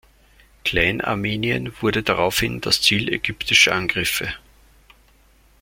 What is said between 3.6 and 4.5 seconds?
Angriffe.